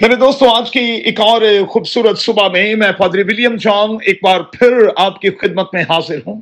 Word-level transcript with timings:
میرے 0.00 0.16
دوستوں 0.16 0.48
آج 0.50 0.70
کی 0.70 0.80
ایک 0.80 1.20
اور 1.20 1.42
خوبصورت 1.68 2.18
صبح 2.18 2.48
میں 2.48 2.74
میں 2.74 2.92
پادری 2.92 3.22
ولیم 3.22 3.56
جان 3.56 3.90
ایک 4.02 4.18
بار 4.22 4.40
پھر 4.40 4.72
آپ 4.96 5.20
کی 5.20 5.30
خدمت 5.30 5.74
میں 5.74 5.82
حاضر 5.82 6.18
ہوں۔ 6.26 6.40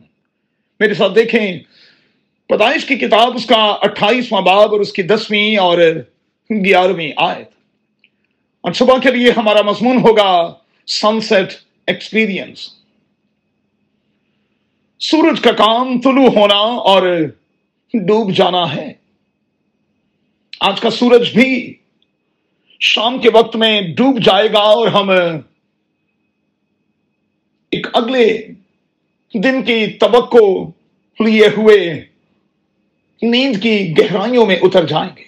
میرے 0.81 0.95
ساتھ 0.95 1.15
دیکھیں، 1.15 1.59
پیدائش 2.49 2.85
کی 2.85 2.95
کتاب 2.95 3.35
اس 3.35 3.47
کا 3.47 3.77
اٹھائیسواں 3.81 4.43
باب 4.43 4.73
اور 4.73 4.81
اس 4.81 4.93
کی 4.93 5.03
دسویں 5.03 5.57
اور 5.57 5.79
گیارہویں 6.51 7.13
آیت۔ 7.17 7.49
اور 8.61 8.73
صبح 8.73 8.99
کے 8.99 9.11
لیے 9.11 9.33
ہمارا 9.37 9.63
مضمون 9.63 9.99
ہوگا 9.99 10.55
سن 10.87 11.21
سیٹ 11.21 11.53
ایکسپیرئنس 11.87 12.71
سورج 15.01 15.41
کا 15.41 15.53
کام 15.53 16.01
طلوع 16.01 16.31
ہونا 16.31 16.59
اور 16.59 17.17
ڈوب 17.95 18.33
جانا 18.33 18.77
ہے۔ 18.77 18.93
آج 20.61 20.81
کا 20.81 20.91
سورج 20.91 21.35
بھی 21.35 21.75
شام 22.81 23.19
کے 23.19 23.29
وقت 23.31 23.57
میں 23.57 23.81
ڈوب 23.81 24.23
جائے 24.23 24.53
گا 24.53 24.59
اور 24.59 24.89
ہم 24.89 25.11
ایک 27.71 27.87
اگلے 27.93 28.47
دن 29.35 29.63
کی 29.63 29.87
توقع 29.87 30.71
لیے 31.25 31.47
ہوئے 31.57 32.05
نیند 33.23 33.63
کی 33.63 33.95
گہرائیوں 33.99 34.47
میں 34.47 34.57
اتر 34.63 34.87
جائیں 34.87 35.11
گے۔ 35.17 35.25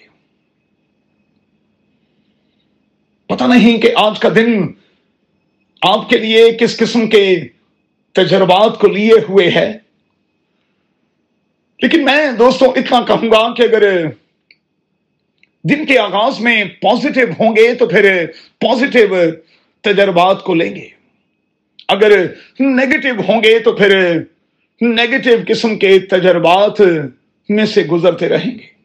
پتہ 3.25 3.43
نہیں 3.43 3.81
کہ 3.81 3.91
آج 3.95 4.19
کا 4.19 4.29
دن 4.35 4.63
آپ 5.81 6.09
کے 6.09 6.17
لیے 6.17 6.51
کس 6.51 6.77
قسم 6.77 7.09
کے 7.09 7.47
تجربات 8.11 8.79
کو 8.79 8.87
لیے 8.87 9.13
ہوئے 9.29 9.51
ہے۔ 9.51 9.77
لیکن 11.81 12.05
میں 12.05 12.31
دوستوں 12.31 12.67
اتنا 12.67 13.01
کہوں 13.01 13.31
گا 13.31 13.53
کہ 13.53 13.61
اگر 13.61 14.07
دن 15.63 15.85
کے 15.85 15.99
آغاز 15.99 16.39
میں 16.39 16.63
پازیٹو 16.63 17.21
ہوں 17.39 17.55
گے 17.55 17.73
تو 17.73 17.85
پھر 17.85 18.25
پازیٹو 18.59 19.15
تجربات 19.81 20.43
کو 20.43 20.53
لیں 20.53 20.75
گے۔ 20.75 20.87
اگر 21.87 22.25
نیگیٹو 22.59 23.21
ہوں 23.27 23.43
گے 23.43 23.59
تو 23.59 23.71
پھر 23.71 24.19
نیگیٹو 24.81 25.29
قسم 25.47 25.79
کے 25.79 25.99
تجربات 25.99 26.81
میں 27.49 27.65
سے 27.65 27.83
گزرتے 27.83 28.29
رہیں 28.29 28.51
گے۔ 28.51 28.79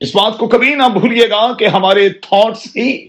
اس 0.00 0.16
بات 0.16 0.38
کو 0.38 0.48
کبھی 0.48 0.74
نہ 0.74 0.88
بھولیے 0.92 1.30
گا 1.30 1.56
کہ 1.56 1.66
ہمارے 1.66 2.08
تھاٹس 2.08 2.76
ہی، 2.76 3.08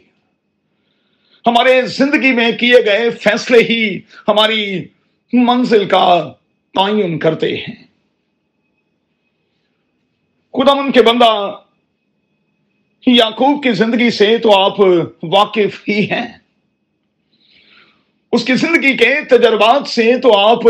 ہمارے 1.46 1.82
زندگی 1.82 2.32
میں 2.32 2.52
کیے 2.52 2.86
گئے 2.86 3.10
فیصلے 3.10 3.60
ہی 3.60 4.00
ہماری 4.28 4.86
منزل 5.34 5.86
کا 5.86 6.34
تعین 6.76 7.20
کرتے 7.20 7.58
ہیں۔ 7.58 7.91
خدا 10.54 10.74
من 10.74 10.92
کے 10.92 11.02
بندہ 11.02 11.60
یعقوب 13.08 13.64
کی 13.64 13.72
زندگی 13.72 14.10
سے 14.12 14.38
تو 14.38 14.60
آپ 14.60 14.80
واقف 15.24 15.84
ہی 15.88 16.12
ہیں۔ 16.12 16.38
اس 18.32 18.46
کی 18.46 18.56
زندگی 18.56 18.98
کے 18.98 19.16
تجربات 19.30 19.88
سے 19.88 20.18
تو 20.18 20.38
آپ 20.38 20.66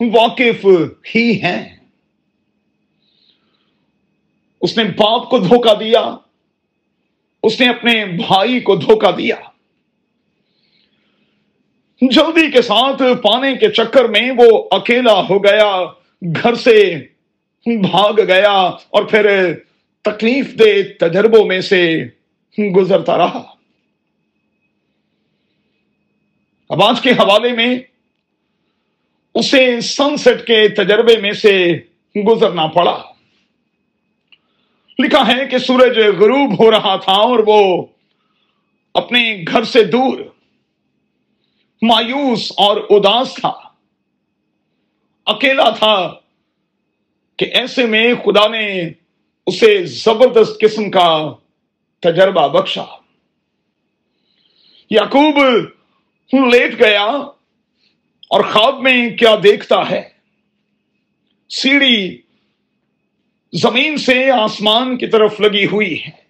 واقف 0.00 0.66
ہی 1.14 1.42
ہیں۔ 1.42 1.76
اس 4.60 4.76
نے 4.78 4.84
باپ 4.84 5.30
کو 5.30 5.38
دھوکہ 5.38 5.74
دیا، 5.74 6.16
اس 7.42 7.60
نے 7.60 7.68
اپنے 7.68 8.04
بھائی 8.04 8.60
کو 8.60 8.76
دھوکہ 8.76 9.10
دیا۔ 9.10 9.36
جلدی 12.02 12.50
کے 12.50 12.62
ساتھ 12.62 13.02
پانے 13.22 13.56
کے 13.56 13.70
چکر 13.70 14.04
میں 14.04 14.30
وہ 14.38 14.68
اکیلا 14.70 15.20
ہو 15.28 15.44
گیا، 15.44 15.84
گھر 16.42 16.54
سے 16.54 17.06
بھاگ 17.66 18.12
گیا 18.12 18.56
اور 18.90 19.02
پھر 19.02 19.54
تکلیف 20.02 20.58
دے 20.58 20.82
تجربوں 20.82 21.46
میں 21.46 21.60
سے 21.60 22.04
گزرتا 22.76 23.18
رہا۔ 23.18 23.54
اب 26.68 26.82
آج 26.82 27.00
کے 27.00 27.10
حوالے 27.10 27.52
میں 27.52 27.78
اسے 29.34 29.80
سن 29.80 30.16
سیٹ 30.16 30.46
کے 30.46 30.68
تجربے 30.68 31.20
میں 31.20 31.32
سے 31.32 31.78
گزرنا 32.26 32.66
پڑا۔ 32.66 33.02
لکھا 34.98 35.26
ہے 35.26 35.46
کہ 35.46 35.58
سورج 35.58 35.98
غروب 35.98 36.62
ہو 36.62 36.70
رہا 36.70 36.96
تھا 36.96 37.12
اور 37.12 37.38
وہ 37.46 37.86
اپنے 38.94 39.44
گھر 39.48 39.64
سے 39.64 39.84
دور، 39.84 40.18
مایوس 41.82 42.52
اور 42.56 42.76
اداس 42.90 43.34
تھا۔ 43.34 43.54
اکیلا 45.26 45.70
تھا 45.70 46.14
کہ 47.38 47.44
ایسے 47.44 47.86
میں 47.86 48.14
خدا 48.14 48.48
نے 48.48 48.90
اسے 49.46 49.84
زبردست 49.84 50.60
قسم 50.60 50.90
کا 50.90 51.34
تجربہ 52.00 52.48
بخشا۔ 52.48 52.84
یعقوب 54.90 55.38
لیٹ 56.52 56.80
گیا 56.80 57.04
اور 58.30 58.44
خواب 58.44 58.80
میں 58.80 59.16
کیا 59.16 59.34
دیکھتا 59.42 59.90
ہے۔ 59.90 60.08
سیڑھی 61.48 62.22
زمین 63.52 63.96
سے 63.96 64.30
آسمان 64.30 64.98
کی 64.98 65.06
طرف 65.06 65.40
لگی 65.40 65.66
ہوئی 65.66 66.04
ہے۔ 66.04 66.28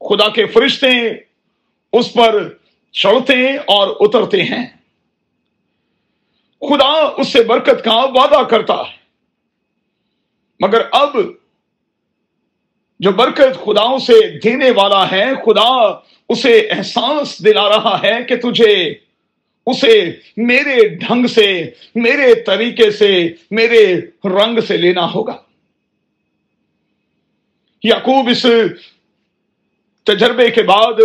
خدا 0.00 0.28
کے 0.28 0.46
فرشتے 0.46 1.08
اس 1.92 2.12
پر 2.12 2.54
چڑھتے 2.92 3.56
اور 3.56 3.96
اترتے 4.00 4.42
ہیں۔ 4.42 4.66
خدا 6.60 6.92
اس 7.16 7.28
سے 7.28 7.42
برکت 7.42 7.84
کا 7.84 7.94
وعدہ 7.94 8.42
کرتا 8.50 8.74
ہے۔ 8.74 8.99
مگر 10.60 10.80
اب 10.92 11.16
جو 13.00 13.12
برکت 13.12 13.64
خداؤں 13.64 13.98
سے 13.98 14.38
دینے 14.38 14.70
والا 14.70 15.10
ہے، 15.10 15.26
خدا 15.46 15.98
اسے 16.28 16.68
احساس 16.70 17.44
دلا 17.44 17.68
رہا 17.68 18.00
ہے 18.02 18.24
کہ 18.24 18.36
تجھے 18.36 18.94
اسے 19.66 20.16
میرے 20.36 20.88
ڈھنگ 20.88 21.26
سے، 21.26 21.70
میرے 21.94 22.34
طریقے 22.34 22.90
سے، 22.90 23.28
میرے 23.50 24.00
رنگ 24.24 24.60
سے 24.60 24.76
لینا 24.76 25.12
ہوگا۔ 25.14 25.36
یعقوب 27.82 28.28
اس 28.28 28.46
تجربے 30.04 30.50
کے 30.50 30.62
بعد 30.62 31.00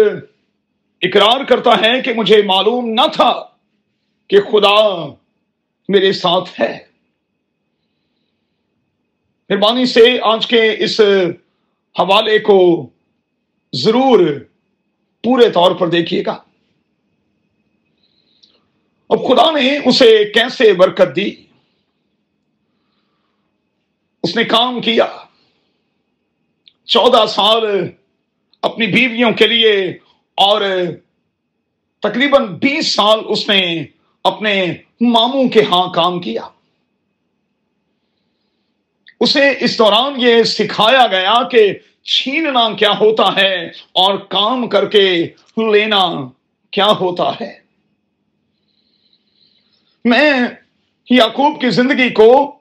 اقرار 1.01 1.43
کرتا 1.43 1.81
ہے 1.81 2.01
کہ 2.01 2.13
مجھے 2.13 2.41
معلوم 2.41 2.89
نہ 2.89 3.07
تھا 3.13 3.43
کہ 4.27 4.41
خدا 4.41 5.07
میرے 5.89 6.11
ساتھ 6.11 6.61
ہے۔ 6.61 6.94
مہربانی 9.50 9.85
سے 9.85 10.19
آج 10.23 10.47
کے 10.47 10.75
اس 10.79 11.00
حوالے 12.00 12.39
کو 12.39 12.89
ضرور 13.73 14.19
پورے 15.23 15.50
طور 15.50 15.72
پر 15.72 15.89
دیکھیے 15.89 16.23
گا۔ 16.25 16.44
اب 19.09 19.28
خدا 19.28 19.51
نے 19.51 19.78
اسے 19.85 20.31
کیسے 20.34 20.73
برکت 20.73 21.16
دی؟ 21.16 21.35
اس 24.23 24.35
نے 24.35 24.44
کام 24.44 24.81
کیا۔ 24.81 25.05
چودہ 26.85 27.25
سال 27.25 27.63
اپنی 28.61 28.88
بیویوں 28.88 29.31
کے 29.31 29.47
لیے 29.47 29.97
اور 30.35 30.61
تقریباً 32.00 32.45
بیس 32.45 32.88
سال 32.88 33.19
اس 33.28 33.50
نے 33.50 33.85
اپنے 34.23 34.73
ماموں 35.01 35.50
کے 35.50 35.63
ہاں 35.63 35.94
کام 35.94 36.19
کیا۔ 36.19 36.47
اسے 39.20 39.53
اس 39.59 39.78
دوران 39.78 40.14
یہ 40.18 40.44
سکھایا 40.44 41.08
گیا 41.08 41.48
کہ 41.48 41.74
چھیننا 42.03 42.70
کیا 42.74 42.92
ہوتا 42.92 43.36
ہے 43.36 43.68
اور 43.92 44.16
کام 44.18 44.70
کر 44.70 44.90
کے 44.90 45.28
لینا 45.58 46.14
کیا 46.72 46.88
ہوتا 46.88 47.31
ہے۔ 47.42 47.59
میں 50.06 50.31
یعقوب 51.09 51.62
کی 51.62 51.70
زندگی 51.70 52.09
کو 52.09 52.58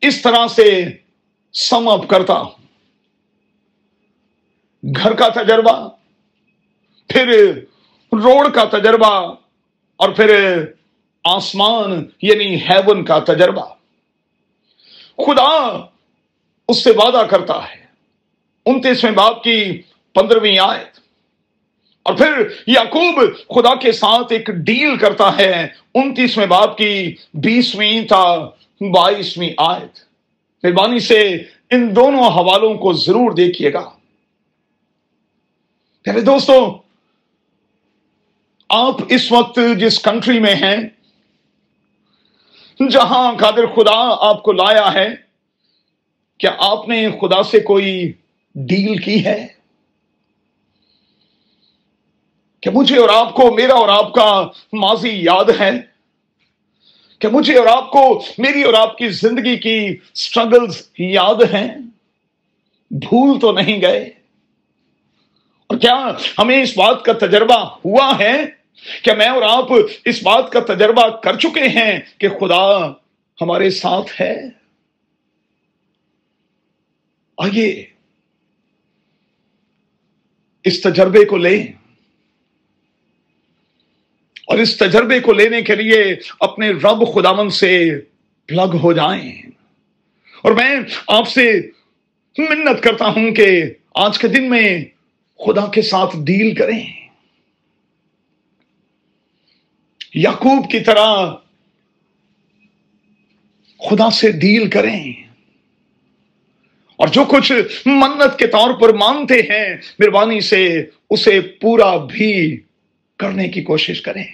اس 0.00 0.22
طرح 0.22 0.46
سے 0.46 0.88
سم 1.52 1.88
اپ 1.88 2.08
کرتا 2.08 2.34
ہوں۔ 2.34 2.50
گھر 4.96 5.12
کا 5.12 5.28
تجربہ، 5.28 5.88
پھر 7.08 7.52
روڈ 8.12 8.54
کا 8.54 8.64
تجربہ 8.64 9.34
اور 9.96 10.08
پھر 10.08 10.60
آسمان 11.24 12.04
یعنی 12.22 12.56
ہیون 12.56 13.04
کا 13.04 13.18
تجربہ۔ 13.18 13.79
خدا 15.26 15.86
اس 16.68 16.84
سے 16.84 16.90
وعدہ 16.90 17.26
کرتا 17.26 17.70
ہے۔ 17.70 17.84
انتیسویں 18.66 19.12
باپ 19.12 19.42
کی 19.42 19.82
پندرہویں 20.14 20.58
آیت۔ 20.58 21.00
اور 22.02 22.14
پھر 22.14 22.48
یعقوب 22.66 23.20
خدا 23.48 23.74
کے 23.74 23.92
ساتھ 23.92 24.32
ایک 24.32 24.46
ڈیل 24.46 24.96
کرتا 24.96 25.38
ہے 25.38 25.68
انتیسویں 25.94 26.46
باپ 26.46 26.78
کی 26.78 27.14
بیسویں 27.34 28.06
تا 28.08 28.36
بائیسویں 28.80 29.50
آیت۔ 29.56 29.98
مہربانی 30.62 30.98
سے 30.98 31.36
ان 31.70 31.96
دونوں 31.96 32.24
حوالوں 32.24 32.74
کو 32.74 32.92
ضرور 32.92 33.30
دیکھیے 33.30 33.72
گا۔ 33.72 33.90
پہلے 36.04 36.20
دوستو، 36.20 36.78
آپ 38.68 38.94
اس 39.08 39.32
وقت 39.32 39.58
جس 39.78 40.02
کنٹری 40.02 40.38
میں 40.38 40.54
ہیں 40.54 40.76
جہاں 42.88 43.32
قادر 43.38 43.66
خدا 43.66 44.28
آپ 44.28 44.42
کو 44.42 44.52
لایا 44.52 44.92
ہے، 44.94 45.08
کیا 46.38 46.50
آپ 46.58 46.88
نے 46.88 47.08
خدا 47.20 47.42
سے 47.42 47.60
کوئی 47.60 48.12
ڈیل 48.54 48.96
کی 48.96 49.24
ہے؟ 49.24 49.46
کہ 52.60 52.70
مجھے 52.70 52.98
اور 52.98 53.08
آپ 53.08 53.34
کو، 53.34 53.54
میرا 53.54 53.74
اور 53.74 53.88
آپ 53.88 54.14
کا 54.14 54.48
ماضی 54.72 55.24
یاد 55.24 55.60
ہے؟ 55.60 55.70
کہ 57.18 57.28
مجھے 57.28 57.58
اور 57.58 57.66
آپ 57.66 57.90
کو 57.90 58.24
میری 58.38 58.62
اور 58.62 58.74
آپ 58.74 58.98
کی 58.98 59.08
زندگی 59.08 59.56
کی 59.56 59.96
سٹرگلز 60.14 60.82
یاد 60.98 61.54
ہیں؟ 61.54 61.68
بھول 62.90 63.40
تو 63.40 63.52
نہیں 63.52 63.80
گئے؟ 63.80 64.00
اور 65.66 65.78
کیا 65.78 66.06
ہمیں 66.38 66.62
اس 66.62 66.76
بات 66.76 67.04
کا 67.04 67.12
تجربہ 67.12 67.64
ہوا 67.84 68.12
ہے؟ 68.18 68.59
کہ 69.02 69.12
میں 69.12 69.28
اور 69.28 69.42
آپ 69.42 69.64
اس 70.04 70.22
بات 70.22 70.52
کا 70.52 70.60
تجربہ 70.60 71.08
کر 71.08 71.38
چکے 71.38 71.68
ہیں 71.68 71.98
کہ 72.18 72.28
خدا 72.28 72.92
ہمارے 73.40 73.70
ساتھ 73.70 74.20
ہے؟ 74.20 74.40
آئیے 77.38 77.86
اس 80.64 80.82
تجربے 80.82 81.24
کو 81.24 81.36
لیں۔ 81.36 81.66
اور 84.46 84.58
اس 84.58 84.76
تجربے 84.76 85.20
کو 85.20 85.32
لینے 85.32 85.62
کے 85.62 85.74
لیے 85.74 86.16
اپنے 86.40 86.70
رب 86.70 87.14
خداون 87.14 87.50
سے 87.50 88.00
پلگ 88.46 88.76
ہو 88.82 88.92
جائیں۔ 88.92 89.42
اور 90.42 90.52
میں 90.52 90.76
آپ 91.06 91.28
سے 91.28 91.70
منت 92.38 92.82
کرتا 92.82 93.04
ہوں 93.04 93.34
کہ 93.34 93.62
آج 93.94 94.18
کے 94.18 94.28
دن 94.28 94.50
میں 94.50 94.84
خدا 95.38 95.66
کے 95.66 95.82
ساتھ 95.82 96.16
ڈیل 96.16 96.54
کریں۔ 96.54 96.99
یعقوب 100.14 100.70
کی 100.70 100.80
طرح 100.80 101.30
خدا 103.90 104.10
سے 104.10 104.32
ڈیل 104.32 104.70
کریں۔ 104.70 105.12
اور 106.96 107.08
جو 107.08 107.24
کچھ 107.24 107.52
منت 107.86 108.38
کے 108.38 108.46
طور 108.46 108.80
پر 108.80 108.92
مانتے 108.92 109.34
ہیں، 109.34 109.76
مہربانی 109.98 110.40
سے 110.40 110.86
اسے 111.10 111.40
پورا 111.40 111.96
بھی 111.96 112.60
کرنے 113.16 113.48
کی 113.48 113.62
کوشش 113.62 114.02
کریں۔ 114.02 114.24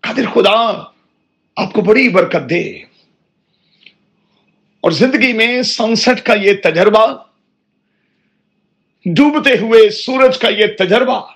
قادر 0.00 0.30
خدا، 0.34 0.82
آپ 1.56 1.72
کو 1.72 1.80
بڑی 1.80 2.08
برکت 2.08 2.50
دے۔ 2.50 2.70
اور 4.80 4.90
زندگی 4.90 5.32
میں 5.32 5.62
سنسٹ 5.62 6.26
کا 6.26 6.34
یہ 6.34 6.52
تجربہ، 6.62 7.24
ڈوبتے 9.04 9.50
ہوئے 9.60 9.90
سورج 9.90 10.38
کا 10.38 10.48
یہ 10.48 10.66
تجربہ 10.78 11.35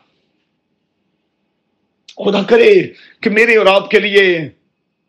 خدا 2.16 2.42
کرے 2.42 2.74
کہ 3.20 3.30
میرے 3.30 3.56
اور 3.56 3.66
آپ 3.66 3.90
کے 3.90 4.00
لیے 4.00 4.38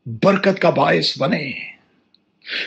برکت 0.06 0.60
کا 0.60 0.70
باعث 0.70 1.18
بنے۔ 1.18 1.52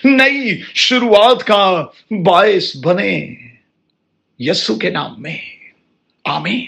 نئی 0.04 0.60
شروعات 0.74 1.44
کا 1.44 1.84
باعث 2.10 2.76
بنے۔ 2.76 3.34
یسو 4.38 4.74
کے 4.74 4.90
نام 4.90 5.22
میں۔ 5.22 5.36
آمین۔ 6.24 6.66